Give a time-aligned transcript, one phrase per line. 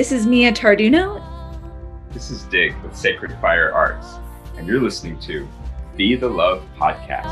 [0.00, 1.22] This is Mia Tarduno.
[2.14, 4.14] This is Dig with Sacred Fire Arts,
[4.56, 5.46] and you're listening to
[5.94, 7.26] Be the Love Podcast.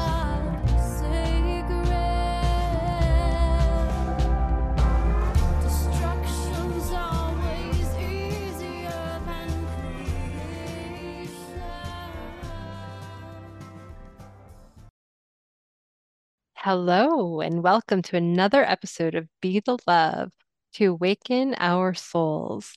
[5.62, 9.48] Destruction's always easier than
[10.84, 11.62] creation.
[16.56, 20.32] Hello, and welcome to another episode of Be the Love
[20.78, 22.72] to awaken our souls.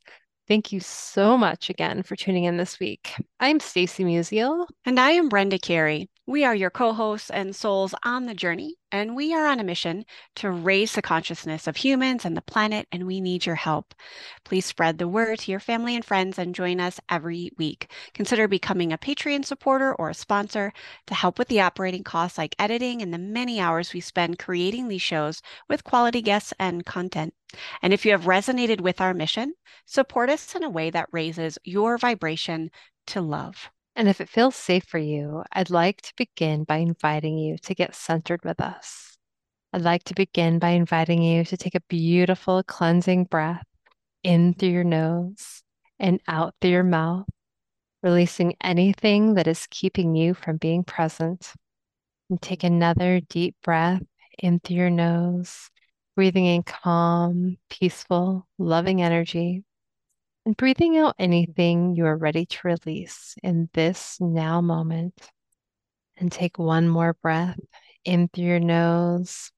[0.48, 3.14] Thank you so much again for tuning in this week.
[3.40, 4.66] I'm Stacy Musial.
[4.86, 6.10] And I am Brenda Carey.
[6.28, 9.64] We are your co hosts and souls on the journey, and we are on a
[9.64, 10.06] mission
[10.36, 13.96] to raise the consciousness of humans and the planet, and we need your help.
[14.44, 17.92] Please spread the word to your family and friends and join us every week.
[18.14, 20.72] Consider becoming a Patreon supporter or a sponsor
[21.08, 24.88] to help with the operating costs like editing and the many hours we spend creating
[24.88, 27.34] these shows with quality guests and content.
[27.82, 29.56] And if you have resonated with our mission,
[29.88, 32.70] support us in a way that raises your vibration
[33.08, 33.72] to love.
[33.96, 37.76] And if it feels safe for you, I'd like to begin by inviting you to
[37.76, 39.18] get centered with us.
[39.74, 43.66] I'd like to begin by inviting you to take a beautiful cleansing breath
[44.24, 45.64] in through your nose
[46.00, 47.28] and out through your mouth,
[48.02, 51.54] releasing anything that is keeping you from being present.
[52.30, 54.02] And take another deep breath
[54.40, 55.70] in through your nose,
[56.16, 59.64] breathing in calm, peaceful, loving energy.
[60.46, 65.14] And breathing out anything you are ready to release in this now moment.
[66.18, 67.60] And take one more breath
[68.06, 69.52] in through your nose,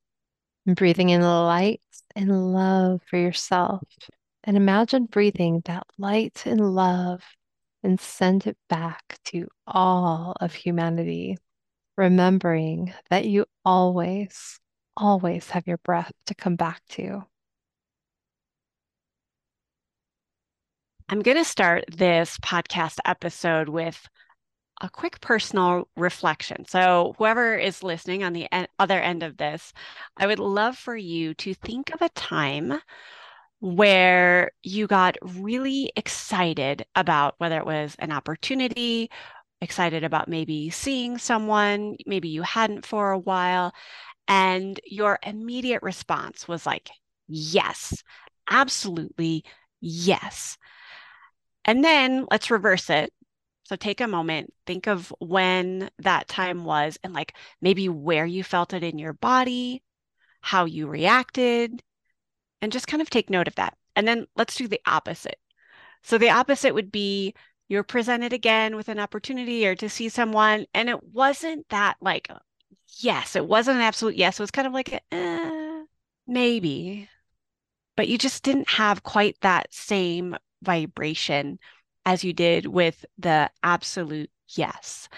[0.65, 1.81] and breathing in light
[2.15, 3.83] and love for yourself.
[4.43, 7.23] And imagine breathing that light and love
[7.83, 11.37] and send it back to all of humanity,
[11.97, 14.59] remembering that you always,
[14.95, 17.25] always have your breath to come back to.
[21.13, 24.09] I'm going to start this podcast episode with
[24.81, 26.65] a quick personal reflection.
[26.67, 29.73] So, whoever is listening on the en- other end of this,
[30.17, 32.81] I would love for you to think of a time
[33.59, 39.11] where you got really excited about whether it was an opportunity,
[39.61, 43.71] excited about maybe seeing someone, maybe you hadn't for a while,
[44.27, 46.89] and your immediate response was like,
[47.27, 48.01] yes,
[48.49, 49.45] absolutely,
[49.79, 50.57] yes.
[51.65, 53.13] And then let's reverse it.
[53.65, 58.43] So take a moment, think of when that time was, and like maybe where you
[58.43, 59.81] felt it in your body,
[60.41, 61.81] how you reacted,
[62.61, 63.77] and just kind of take note of that.
[63.95, 65.39] And then let's do the opposite.
[66.01, 67.33] So the opposite would be
[67.69, 72.29] you're presented again with an opportunity or to see someone, and it wasn't that like,
[72.99, 74.39] yes, it wasn't an absolute yes.
[74.39, 75.83] It was kind of like, eh,
[76.27, 77.09] maybe,
[77.95, 81.59] but you just didn't have quite that same vibration
[82.05, 85.09] as you did with the absolute yes.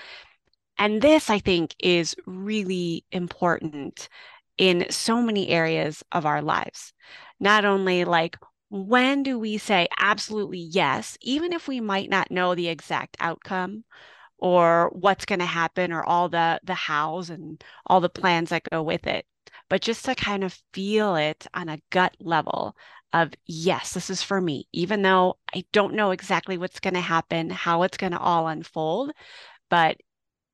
[0.77, 4.09] And this, I think, is really important
[4.57, 6.93] in so many areas of our lives.
[7.39, 8.37] Not only like,
[8.69, 13.83] when do we say absolutely yes, even if we might not know the exact outcome
[14.37, 18.69] or what's going to happen or all the the hows and all the plans that
[18.69, 19.25] go with it,
[19.69, 22.75] but just to kind of feel it on a gut level
[23.15, 26.99] of yes, this is for me, even though I don't know exactly what's going to
[26.99, 29.11] happen, how it's going to all unfold,
[29.69, 29.95] but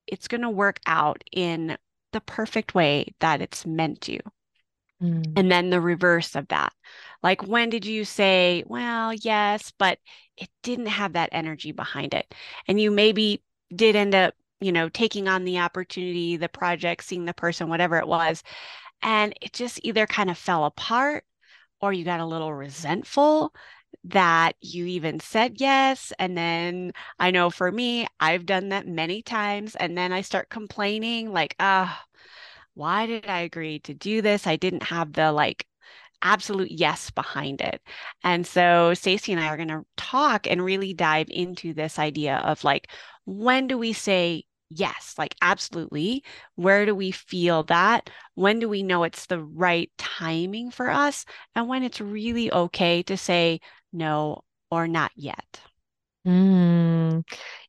[0.06, 1.76] it's going to work out in
[2.14, 4.20] the perfect way that it's meant to.
[5.02, 5.34] Mm.
[5.36, 6.72] And then the reverse of that.
[7.24, 9.98] Like, when did you say, well, yes, but
[10.38, 12.32] it didn't have that energy behind it?
[12.68, 13.44] And you maybe
[13.76, 17.98] did end up, you know, taking on the opportunity, the project, seeing the person, whatever
[17.98, 18.44] it was.
[19.02, 21.24] And it just either kind of fell apart
[21.82, 23.54] or you got a little resentful
[24.06, 26.14] that you even said yes.
[26.20, 29.76] And then I know for me, I've done that many times.
[29.76, 32.04] And then I start complaining, like, ah,
[32.74, 34.48] why did I agree to do this?
[34.48, 35.68] I didn't have the like
[36.22, 37.82] absolute yes behind it.
[38.24, 42.38] And so Stacy and I are going to talk and really dive into this idea
[42.38, 42.90] of like,
[43.26, 46.24] when do we say yes, like absolutely.
[46.56, 48.10] Where do we feel that?
[48.36, 51.26] When do we know it's the right timing for us?
[51.56, 53.60] And when it's really okay to say
[53.94, 55.60] no or not yet.
[56.26, 57.24] Mm,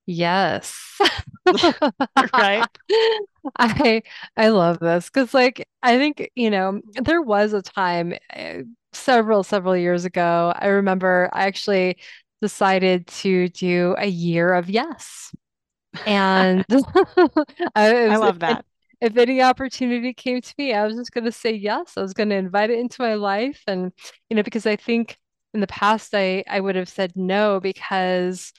[0.07, 1.01] yes.
[2.39, 2.69] Right.
[3.59, 4.03] I
[4.37, 8.63] I love this because like I think, you know, there was a time uh,
[8.93, 10.53] several several years ago.
[10.57, 11.99] I remember I actually
[12.41, 15.33] decided to do a year of yes.
[16.07, 16.65] And
[17.75, 18.65] I I was, love if, that.
[19.01, 21.95] if any opportunity came to me, I was just going to say yes.
[21.97, 23.63] I was going to invite it into my life.
[23.67, 23.93] And,
[24.31, 25.19] you know, because I think
[25.55, 28.53] in the past I, I would have said no because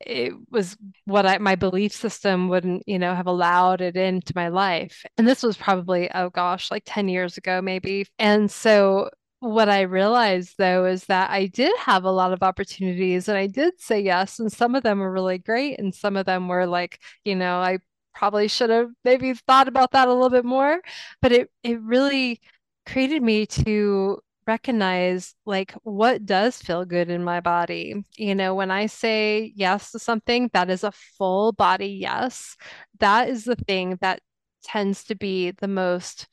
[0.00, 4.48] it was what I, my belief system wouldn't, you know, have allowed it into my
[4.48, 5.04] life.
[5.18, 8.06] And this was probably, oh gosh, like 10 years ago, maybe.
[8.18, 13.28] And so what I realized though is that I did have a lot of opportunities
[13.28, 14.38] and I did say yes.
[14.38, 15.78] And some of them were really great.
[15.78, 17.78] And some of them were like, you know, I
[18.14, 20.80] probably should have maybe thought about that a little bit more.
[21.22, 22.40] But it it really
[22.86, 28.04] created me to recognize like what does feel good in my body.
[28.16, 32.56] You know, when I say yes to something, that is a full body yes.
[32.98, 34.20] That is the thing that
[34.62, 36.26] tends to be the most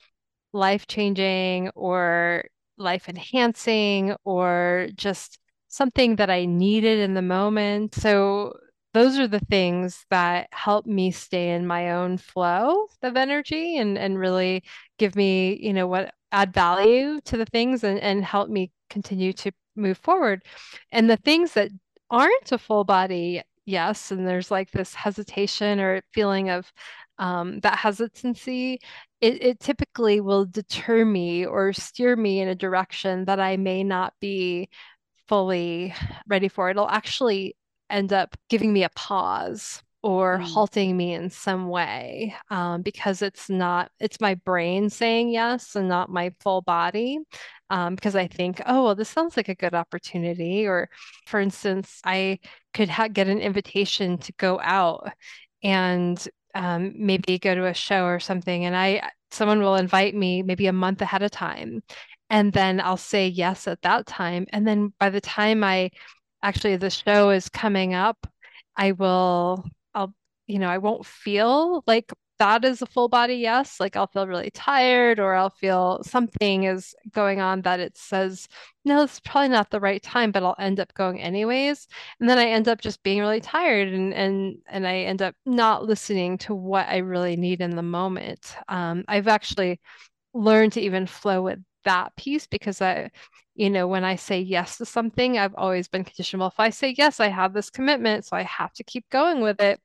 [0.53, 2.45] life-changing or
[2.77, 7.95] life enhancing or just something that I needed in the moment.
[7.95, 8.53] So
[8.93, 13.97] those are the things that help me stay in my own flow of energy and
[13.97, 14.63] and really
[14.97, 19.33] give me, you know, what add value to the things and, and help me continue
[19.33, 20.43] to move forward.
[20.91, 21.69] And the things that
[22.09, 26.71] aren't a full body yes, and there's like this hesitation or feeling of
[27.19, 28.79] um, that hesitancy,
[29.21, 33.83] it, it typically will deter me or steer me in a direction that I may
[33.83, 34.69] not be
[35.27, 35.93] fully
[36.27, 36.69] ready for.
[36.69, 37.55] It'll actually
[37.89, 43.21] end up giving me a pause or Mm, halting me in some way um, because
[43.21, 47.19] it's not, it's my brain saying yes and not my full body.
[47.69, 50.65] Um, because I think, oh, well, this sounds like a good opportunity.
[50.67, 50.89] Or,
[51.25, 52.39] for instance, I
[52.73, 55.11] could ha get an invitation to go out
[55.63, 56.27] and
[56.57, 60.67] um, maybe go to a show or something, and I someone will invite me maybe
[60.67, 61.83] a month ahead of time,
[62.29, 65.91] and then I'll say yes at that time, and then by the time I
[66.43, 68.27] actually the show is coming up,
[68.75, 70.15] I will I'll
[70.47, 73.79] you know I won't feel like that is a full body yes.
[73.79, 78.47] Like I'll feel really tired or I'll feel something is going on that it says
[78.85, 81.87] no, it's probably not the right time, but I'll end up going anyways.
[82.19, 85.35] And then I end up just being really tired and and and I end up
[85.45, 88.55] not listening to what I really need in the moment.
[88.67, 89.79] Um, I've actually
[90.33, 93.09] learned to even flow with that piece because I,
[93.55, 96.39] you know, when I say yes to something, I've always been conditioned.
[96.41, 99.41] Well, if I say yes, I have this commitment, so I have to keep going
[99.41, 99.79] with it.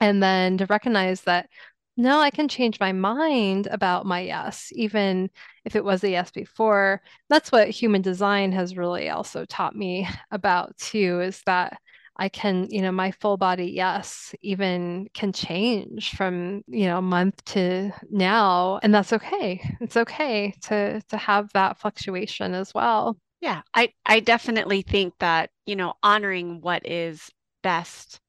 [0.00, 1.48] And then to recognize that
[1.96, 5.30] no, I can change my mind about my yes, even
[5.64, 7.02] if it was a yes before.
[7.28, 11.78] That's what human design has really also taught me about too, is that
[12.16, 17.44] I can, you know, my full body yes even can change from, you know, month
[17.46, 19.60] to now, and that's okay.
[19.80, 23.16] It's okay to to have that fluctuation as well.
[23.40, 27.30] Yeah, I I definitely think that, you know, honoring what is
[27.62, 28.20] best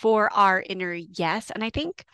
[0.00, 1.50] for our inner yes.
[1.50, 2.04] And I think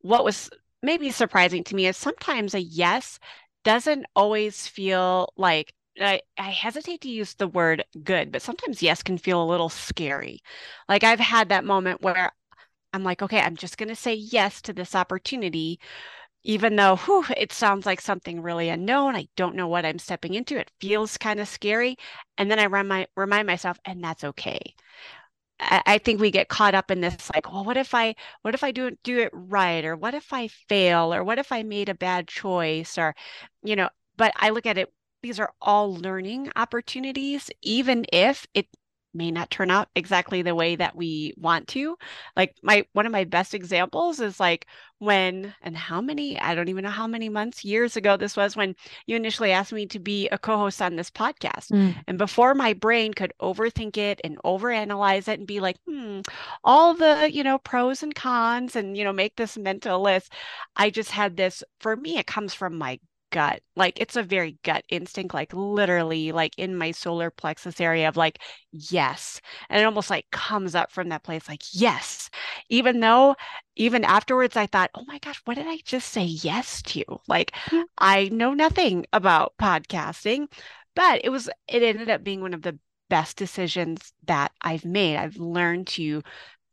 [0.00, 0.50] what was
[0.82, 3.18] maybe surprising to me is sometimes a yes
[3.64, 9.02] doesn't always feel like I, I hesitate to use the word good, but sometimes yes
[9.02, 10.40] can feel a little scary.
[10.88, 12.32] Like I've had that moment where
[12.92, 15.80] I'm like, okay, I'm just going to say yes to this opportunity,
[16.44, 19.16] even though whew, it sounds like something really unknown.
[19.16, 20.58] I don't know what I'm stepping into.
[20.58, 21.96] It feels kind of scary.
[22.38, 24.74] And then I remind, remind myself, and that's okay.
[25.58, 28.62] I, think we get caught up in this like, well, what if I what if
[28.64, 29.84] I do do it right?
[29.84, 31.12] Or what if I fail?
[31.14, 32.98] Or what if I made a bad choice?
[32.98, 33.14] Or,
[33.62, 38.68] you know, but I look at it, these are all learning opportunities, even if it
[39.16, 41.96] may not turn out exactly the way that we want to.
[42.36, 44.66] Like my one of my best examples is like
[44.98, 48.56] when and how many, I don't even know how many months, years ago this was
[48.56, 48.74] when
[49.06, 51.70] you initially asked me to be a co-host on this podcast.
[51.70, 51.96] Mm.
[52.06, 56.20] And before my brain could overthink it and overanalyze it and be like, hmm,
[56.64, 60.32] all the, you know, pros and cons and, you know, make this mental list,
[60.76, 62.98] I just had this, for me, it comes from my
[63.30, 63.60] gut.
[63.76, 68.16] Like it's a very gut instinct, like literally like in my solar plexus area of
[68.16, 68.38] like,
[68.72, 69.40] yes.
[69.68, 72.30] And it almost like comes up from that place, like, yes.
[72.68, 73.34] Even though
[73.76, 77.04] even afterwards I thought, oh my gosh, what did I just say yes to?
[77.28, 77.84] Like Yeah.
[77.98, 80.46] I know nothing about podcasting,
[80.94, 82.78] but it was it ended up being one of the
[83.08, 85.16] best decisions that I've made.
[85.16, 86.22] I've learned to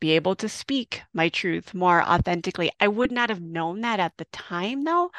[0.04, 2.70] be able to speak my truth more authentically.
[2.82, 5.12] I would not have known that at the time, though.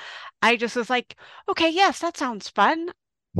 [0.42, 1.16] I just was like,
[1.48, 2.90] okay, yes, that sounds fun.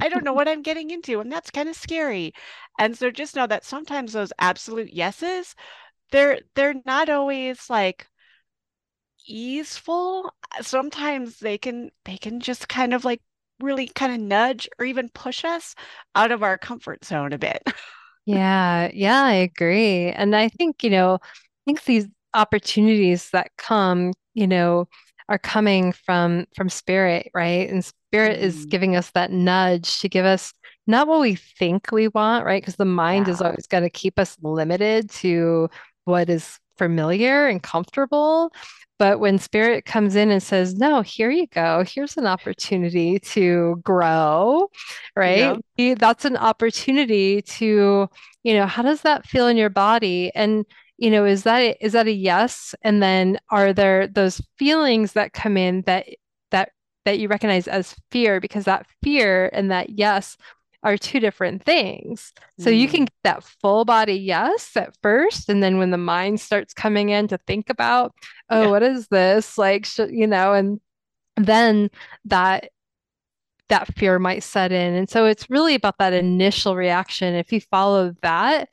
[0.00, 2.32] I don't know what I'm getting into, and that's kind of scary.
[2.78, 5.54] And so just know that sometimes those absolute yeses,
[6.12, 8.08] they're they're not always like
[9.26, 10.32] easeful.
[10.56, 13.20] Uh, sometimes they can they can just kind of like
[13.60, 15.74] really kind of nudge or even push us
[16.14, 17.62] out of our comfort zone a bit.
[18.26, 20.08] Yeah, yeah, I agree.
[20.10, 21.28] And I think, you know, I
[21.66, 24.88] think these opportunities that come, you know,
[25.28, 27.68] are coming from from spirit, right?
[27.70, 28.70] And spirit is Mm.
[28.70, 30.52] giving us that nudge to give us
[30.86, 32.62] not what we think we want, right?
[32.62, 35.68] Because the mind is always going to keep us limited to
[36.04, 38.52] what is familiar and comfortable.
[38.98, 41.84] But when spirit comes in and says, No, here you go.
[41.86, 44.70] Here's an opportunity to grow,
[45.16, 45.58] right?
[45.76, 45.94] Yeah.
[45.94, 48.08] That's an opportunity to,
[48.44, 50.30] you know, how does that feel in your body?
[50.34, 50.64] And,
[50.96, 52.74] you know, is that is that a yes?
[52.82, 56.06] And then are there those feelings that come in that
[56.50, 56.70] that
[57.04, 58.40] that you recognize as fear?
[58.40, 60.36] Because that fear and that yes
[60.84, 62.32] are two different things.
[62.60, 63.06] So you can Mm.
[63.06, 67.26] get that full body yes at first, and then when the mind starts coming in
[67.28, 68.14] to think about,
[68.50, 68.70] oh, Yeah.
[68.70, 69.58] what is this?
[69.58, 70.80] Like, sh you know, and
[71.36, 71.90] then
[72.26, 72.70] that
[73.68, 74.94] that fear might set in.
[74.94, 77.34] And so it's really about that initial reaction.
[77.34, 78.68] If you follow that,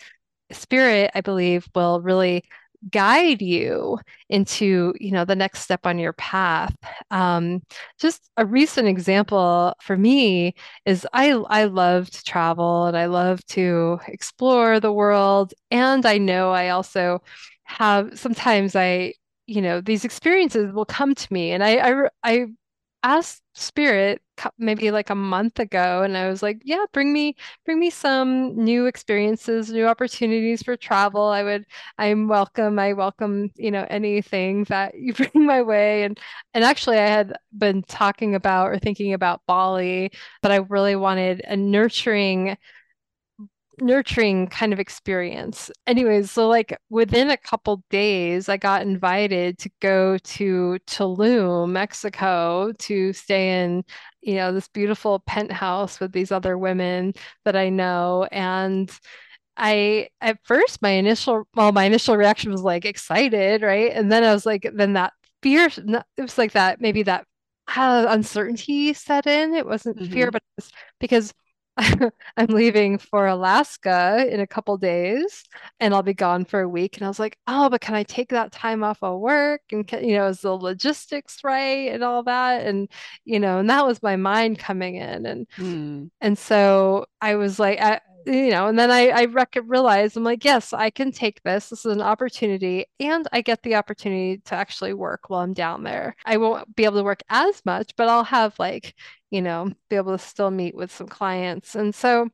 [0.51, 2.43] spirit, I believe, will really
[2.89, 6.75] guide you into, you know, the next step on your path.
[7.11, 7.61] Um,
[7.99, 13.45] just a recent example for me is I I love to travel and I love
[13.47, 15.53] to explore the world.
[15.69, 17.21] And I know I also
[17.63, 19.13] have sometimes I,
[19.47, 22.45] you know, these experiences will come to me and I I I
[23.03, 24.21] asked Spirit
[24.57, 28.55] maybe like a month ago, and I was like, "Yeah, bring me, bring me some
[28.55, 31.23] new experiences, new opportunities for travel.
[31.27, 31.65] I would,
[31.97, 32.79] I'm welcome.
[32.79, 36.19] I welcome, you know, anything that you bring my way." And
[36.53, 41.41] and actually, I had been talking about or thinking about Bali, but I really wanted
[41.47, 42.57] a nurturing
[43.81, 45.71] nurturing kind of experience.
[45.87, 52.71] Anyways, so like within a couple days, I got invited to go to Tulum, Mexico,
[52.79, 53.83] to stay in,
[54.21, 57.13] you know, this beautiful penthouse with these other women
[57.45, 58.27] that I know.
[58.31, 58.91] And
[59.57, 63.91] I, at first, my initial, well, my initial reaction was like excited, right?
[63.93, 67.25] And then I was like, then that fear, it was like that, maybe that
[67.75, 69.53] uh, uncertainty set in.
[69.53, 70.31] It wasn't fear, Mhm.
[70.31, 71.33] but it was because
[72.37, 75.43] I'm leaving for Alaska in a couple days
[75.79, 76.97] and I'll be gone for a week.
[76.97, 79.61] And I was like, oh, but can I take that time off of work?
[79.71, 82.65] And can, you know, is the logistics right and all that?
[82.67, 82.89] And,
[83.25, 85.25] you know, and that was my mind coming in.
[85.25, 86.09] And Mm.
[86.21, 90.23] and so I was like, I, you know, and then I, I rec realized I'm
[90.23, 91.69] like, yes, I can take this.
[91.69, 95.83] This is an opportunity, and I get the opportunity to actually work while I'm down
[95.83, 96.15] there.
[96.25, 98.95] I won't be able to work as much, but I'll have like,
[99.31, 101.75] you know, be able to still meet with some clients.
[101.75, 102.29] And so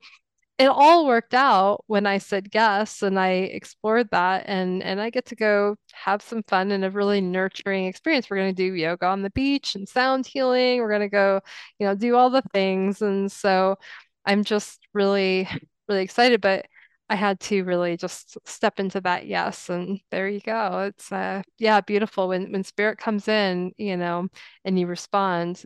[0.58, 5.10] it all worked out when I said yes and I explored that and and I
[5.12, 8.29] get to go have some fun and a really nurturing experience.
[8.29, 10.79] We're going to do yoga on the beach and sound healing.
[10.82, 11.41] We're going to go,
[11.79, 13.01] you know, do all the things.
[13.01, 13.77] And so
[14.25, 15.48] I'm just really,
[15.88, 16.65] really excited, but
[17.10, 19.70] I had to really just step into that yes.
[19.70, 20.86] And there you go.
[20.89, 24.27] It's uh yeah, beautiful when when spirit comes in, you know,
[24.65, 25.63] and you respond,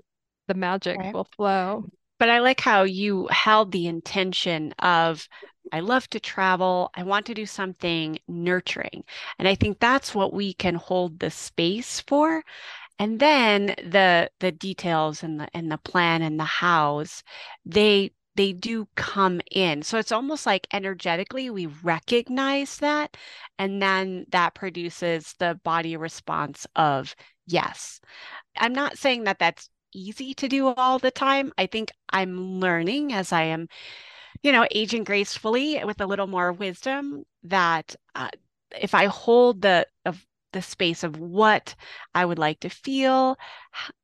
[0.47, 1.13] the magic Right.
[1.13, 1.85] will flow.
[2.19, 5.27] But I like how you held the intention of,
[5.71, 6.91] I love to travel.
[6.95, 9.03] I want to do something nurturing.
[9.39, 12.43] And I think that's what we can hold the space for.
[12.99, 17.23] And then the the details and the and the plan and the hows,
[17.65, 19.83] they they do come in.
[19.83, 23.15] So it's almost like energetically we recognize that,
[23.59, 28.01] and then that produces the body response of yes.
[28.57, 31.53] I'm not saying that that's easy to do all the time.
[31.59, 33.67] I think I'm learning as I am,
[34.41, 38.29] you know, aging gracefully with a little more wisdom that uh,
[38.81, 41.75] if I hold the of the space of what
[42.13, 43.37] I would like to feel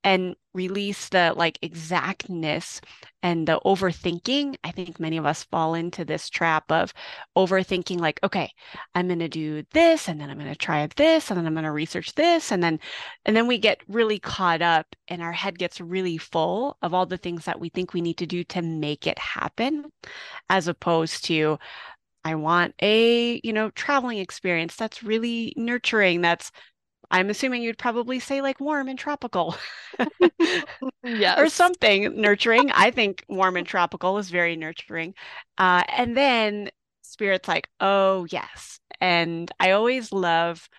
[0.04, 2.82] and release the like exactness
[3.22, 4.56] and the overthinking.
[4.64, 6.94] I think many of us fall into this trap of
[7.38, 8.52] overthinking, like, okay,
[8.96, 11.54] I'm going to do this and then I'm going to try this and then I'm
[11.54, 12.52] going to research this.
[12.52, 12.80] And then,
[13.26, 17.06] and then we get really caught up and our head gets really full of all
[17.06, 19.92] the things that we think we need to do to make it happen,
[20.50, 21.60] as opposed to,
[22.28, 26.22] I want a, you know, traveling experience that's really nurturing.
[26.22, 26.52] That's,
[27.12, 29.56] I'm assuming you'd probably say like warm and tropical.
[31.04, 31.40] yes.
[31.40, 32.72] or something nurturing.
[32.72, 35.14] I think warm and tropical is very nurturing.
[35.58, 36.70] Uh, and then
[37.02, 38.80] spirit's like, oh, yes.
[39.02, 40.70] And I always love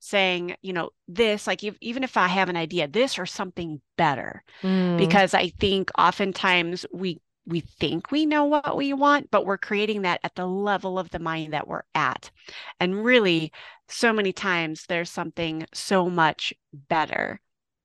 [0.00, 3.80] saying, you know, this, like if, even if I have an idea, this or something
[3.96, 4.98] better, Mm.
[4.98, 10.02] because I think oftentimes we we think we know what we want, but we're creating
[10.02, 12.30] that at the level of the mind that we're at.
[12.80, 13.52] And really,
[13.88, 17.40] so many times there's something so much better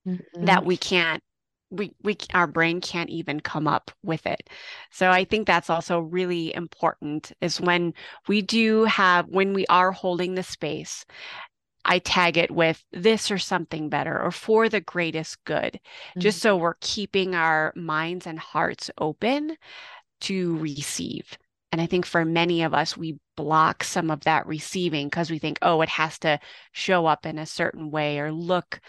[0.06, 0.20] Mhm.
[0.42, 1.24] that we can't
[1.70, 4.50] we we our brain can't even come up with it.
[4.90, 7.94] So I think that's also really important is when
[8.30, 11.06] we do have when we are holding the space
[11.88, 15.80] I tag it with this or something better or for the greatest good,
[16.20, 19.58] just so we're keeping our minds and hearts open
[20.22, 21.38] to receive.
[21.72, 25.40] And I think for many of us, we block some of that receiving because we
[25.40, 26.40] think, oh, it has to
[26.72, 28.80] show up in a certain way or look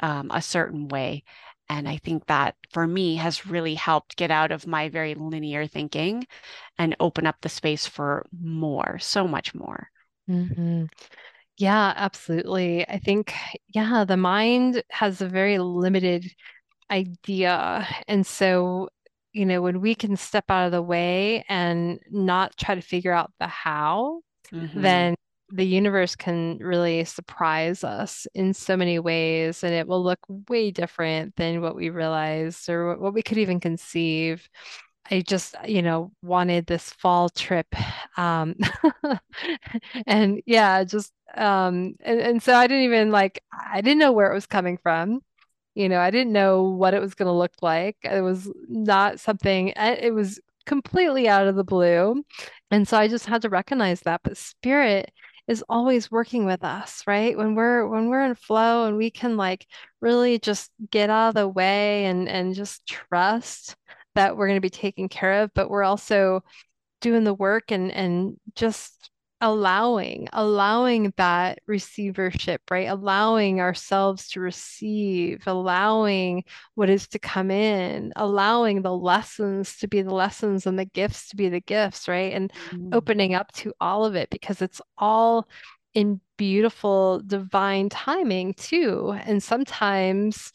[0.00, 1.24] um, a certain way.
[1.68, 5.66] And I think that for me has really helped get out of my very linear
[5.66, 6.26] thinking
[6.78, 9.90] and open up the space for more, so much more.
[10.28, 10.88] Mhm.
[11.56, 12.86] Yeah, absolutely.
[12.88, 13.32] I think,
[13.68, 16.26] yeah, the mind has a very limited
[16.90, 17.86] idea.
[18.08, 18.88] And so,
[19.32, 23.12] you know, when we can step out of the way and not try to figure
[23.12, 24.82] out the how, Mhm.
[24.82, 25.14] then
[25.50, 30.70] the universe can really surprise us in so many ways, and it will look way
[30.72, 34.48] different than what we realized or what we could even conceive.
[35.10, 37.66] I just, you know, wanted this fall trip.
[38.16, 38.56] Um,
[40.06, 44.30] and yeah, just um and, and so I didn't even like I didn't know where
[44.30, 45.20] it was coming from.
[45.74, 47.96] You know, I didn't know what it was going to look like.
[48.04, 52.24] It was not something, uh, it was completely out of the blue.
[52.70, 54.20] And so I just had to recognize that.
[54.24, 55.12] But spirit
[55.48, 57.36] is always working with us, right?
[57.36, 59.66] When we're when we're in flow and we can like
[60.00, 63.76] really just get out of the way and and just trust
[64.14, 66.42] that we're going to be taken care of, but we're also
[67.00, 72.88] doing the work and and just allowing allowing that receivership right?
[72.88, 76.44] Allowing ourselves to receive allowing
[76.76, 81.28] what is to come in allowing the lessons to be the lessons and the gifts
[81.28, 82.32] to be the gifts right?
[82.32, 82.90] And Mm.
[82.92, 85.46] opening up to all of it because it's all
[85.94, 89.16] in beautiful divine timing too.
[89.26, 90.52] And sometimes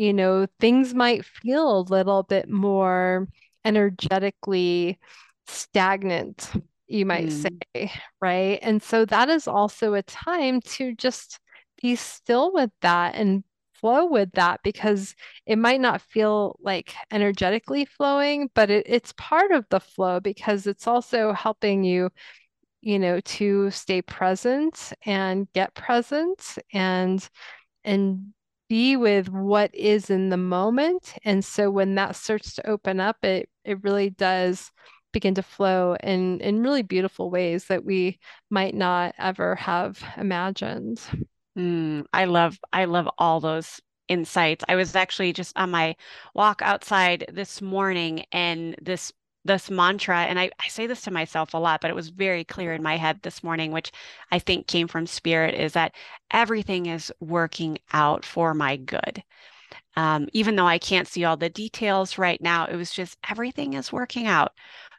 [0.00, 3.28] you know things might feel a little bit more
[3.64, 4.98] energetically
[5.46, 6.50] stagnant
[6.88, 7.32] you might Mm.
[7.32, 11.38] say right and so that is also a time to just
[11.82, 15.14] be still with that and flow with that because
[15.46, 20.66] it might not feel like energetically flowing but it, it's part of the flow because
[20.66, 22.10] it's also helping you
[22.82, 27.28] you know to stay present and get present and
[27.84, 28.32] and
[28.70, 33.24] be with what is in the moment and so when that starts to open up
[33.24, 34.72] it it really does
[35.12, 38.18] begin to flow in in really beautiful ways that we
[38.50, 41.02] might not ever have imagined
[41.58, 44.64] Mm, I love I love all those insights.
[44.68, 45.96] I was actually just on my
[46.34, 49.12] walk outside this morning and this
[49.44, 52.44] this mantra, and I, I say this to myself a lot, but it was very
[52.44, 53.90] clear in my head this morning, which
[54.30, 55.94] I think came from spirit, is that
[56.30, 59.22] everything is working out for my good.
[59.96, 63.74] Um, even though I can't see all the details right now, it was just everything
[63.74, 64.52] is working out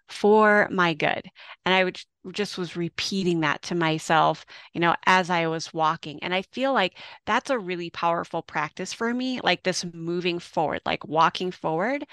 [0.09, 1.23] for my good.
[1.65, 1.99] And I would
[2.33, 6.21] just was repeating that to myself, you know, as I was walking.
[6.21, 10.81] And I feel like that's a really powerful practice for me, like this moving forward,
[10.85, 12.05] like walking forward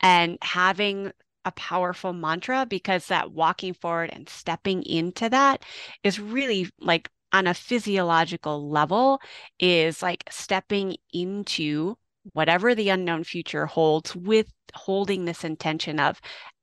[0.00, 1.12] and having
[1.44, 5.64] a powerful mantra because that walking forward and stepping into that
[6.02, 9.20] is really like on a physiological level
[9.58, 11.96] is like stepping into
[12.32, 16.20] whatever the unknown future holds with holding this intention of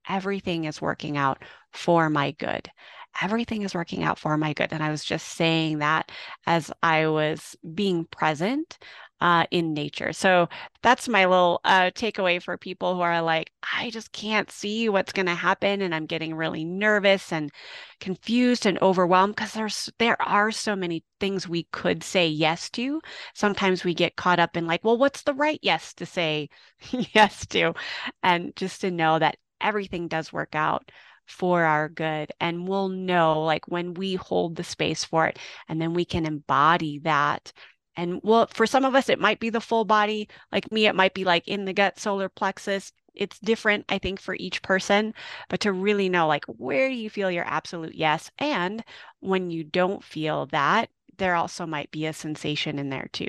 [0.10, 2.70] everything is working out for my good.
[3.22, 4.72] Everything is working out for my good.
[4.72, 6.12] And I was just saying that
[6.48, 8.78] as I was being present
[9.22, 10.12] uh, in nature.
[10.14, 10.50] So
[10.82, 15.14] that's my little uh, takeaway for people who are like, I just can't see what's
[15.14, 17.52] going to happen, and I'm getting really nervous and
[18.00, 23.02] confused and overwhelmed because there's there are so many things we could say yes to.
[23.36, 26.50] Sometimes we get caught up in like, well, what's the right yes to say
[27.14, 27.74] yes to,
[28.24, 30.92] and just to know that everything does work out
[31.28, 35.82] for our good and we'll know like when we hold the space for it and
[35.82, 37.54] then we can embody that
[37.96, 40.28] and well, for some of us, it might be the full body.
[40.52, 42.92] Like me, it might be like in the gut, solar plexus.
[43.14, 45.14] It's different, I think, for each person.
[45.50, 48.32] But to really know, like, where do you feel your absolute yes?
[48.40, 48.84] And
[49.20, 53.28] when you don't feel that, there also might be a sensation in there too.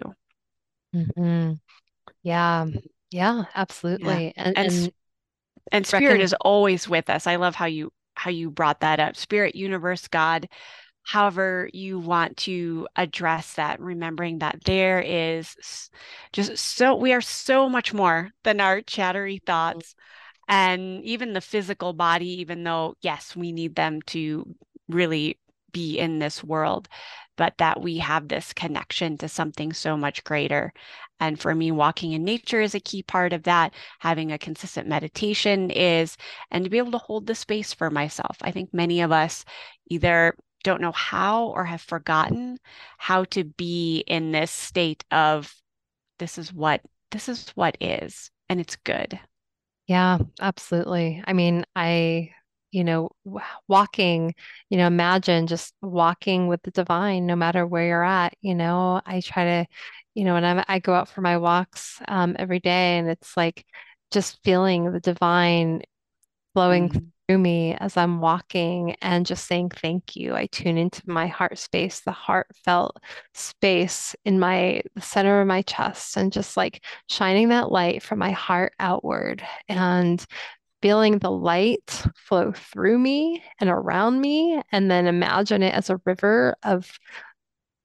[0.95, 1.55] Mm-hmm.
[2.23, 2.67] Yeah.
[3.11, 4.33] Yeah, absolutely.
[4.37, 4.45] Yeah.
[4.45, 4.93] And, and, and,
[5.73, 7.27] and spirit reckon- is always with us.
[7.27, 9.17] I love how you how you brought that up.
[9.17, 10.49] Spirit, universe, God,
[11.03, 15.91] however you want to address that remembering that there is
[16.33, 19.47] just so we are so much more than our chattery mm-hmm.
[19.47, 19.95] thoughts
[20.49, 24.55] and even the physical body even though yes we need them to
[24.89, 25.39] really
[25.73, 26.89] be in this world
[27.37, 30.73] but that we have this connection to something so much greater.
[31.21, 33.73] And for me walking in nature is a key part of that.
[34.01, 36.17] Having a consistent meditation is
[36.51, 38.37] and to be able to hold the space for myself.
[38.43, 39.45] I think many of us
[39.89, 42.59] either don't know how or have forgotten
[42.99, 45.55] how to be in this state of
[46.19, 49.19] this is what this is what is and it's good.
[49.87, 51.23] Yeah absolutely.
[51.27, 52.31] I mean i
[52.71, 53.11] you know
[53.69, 54.35] walking
[54.71, 59.01] you know imagine just walking with the divine no matter where you're at you know?
[59.05, 59.67] I try to
[60.15, 63.37] you know when I'm, i go out for my walks um, every day and it's
[63.37, 63.67] like
[64.11, 65.83] just feeling the divine
[66.55, 70.35] flowing mm through me as I'm walking and just saying thank you.
[70.35, 72.99] I tune into my heart space, the heartfelt
[73.33, 78.19] space in my the center of my chest, and just like shining that light from
[78.19, 80.25] my heart outward and
[80.83, 86.01] feeling the light flow through me and around me, and then imagine it as a
[86.05, 86.99] river of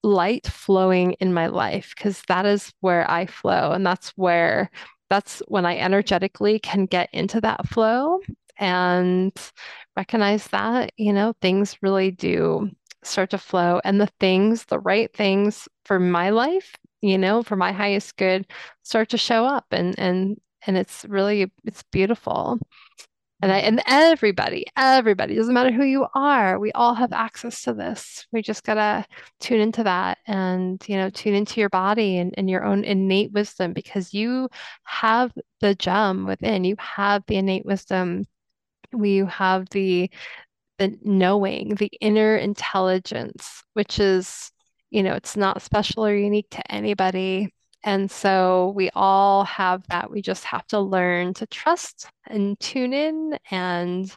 [0.04, 4.70] light flowing in my life because that is where I flow and that's where
[5.10, 8.20] that's when I energetically can get into that flow
[8.60, 9.34] and
[9.96, 12.70] recognize that, you know, things really do
[13.04, 17.56] start to flow and the things, the right things for my life, you know, for
[17.56, 18.46] my highest good
[18.84, 22.60] start to show up and and and it's really it's beautiful.
[23.42, 23.68] And I, mm-hmm.
[23.68, 28.26] and everybody, everybody, doesn't matter who you are, we all have access to this.
[28.32, 29.06] We just gotta
[29.40, 33.32] tune into that and you know, tune into your body and, and your own innate
[33.34, 34.50] wisdom because you
[34.84, 38.26] have the gem within, you have the innate wisdom
[38.94, 40.10] we have the
[40.78, 44.52] the knowing, the inner intelligence, which is,
[44.92, 47.52] you know, it's not special or unique to anybody.
[47.84, 50.12] And so we all have that.
[50.12, 54.14] We just have to learn to trust and tune in and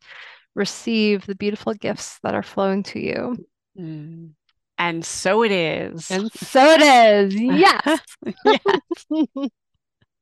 [0.54, 3.46] receive the beautiful gifts that are flowing to you.
[3.78, 4.32] Mm.
[4.76, 6.10] And so it is.
[6.10, 7.34] And so it is.
[7.34, 8.00] Yes.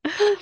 [0.05, 0.39] yes.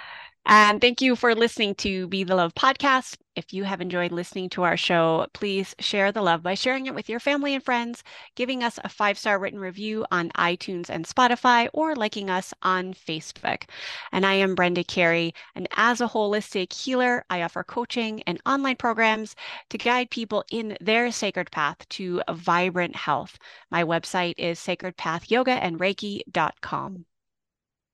[0.48, 3.16] And thank you for listening to Be the Love podcast.
[3.36, 6.94] If you have enjoyed listening to our show, please share the love by sharing it
[6.94, 8.02] with your family and friends,
[8.34, 12.94] giving us a five star written review on iTunes and Spotify, or liking us on
[12.94, 13.64] Facebook.
[14.10, 15.34] And I am Brenda Carey.
[15.54, 19.36] And as a holistic healer, I offer coaching and online programs
[19.68, 23.38] to guide people in their sacred path to vibrant health.
[23.70, 27.04] My website is sacredpathyogaandreiki.com.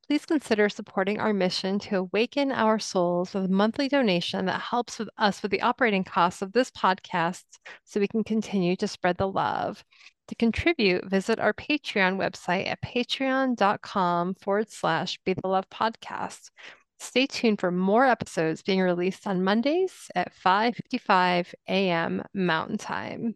[0.07, 4.97] Please consider supporting our mission to awaken our souls with a monthly donation that helps
[4.97, 7.43] with us with the operating costs of this podcast
[7.83, 9.83] so we can continue to spread the love.
[10.27, 16.51] To contribute, visit our Patreon website at patreon.com forward slash be the love podcast.
[16.99, 22.23] Stay tuned for more episodes being released on Mondays at 5:55 a.m.
[22.33, 23.35] Mountain Time.